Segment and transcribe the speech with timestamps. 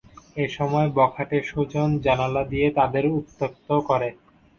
[0.37, 4.09] এ সময় বখাটে সুজন জানালা দিয়ে তাদের উত্ত্যক্ত করে।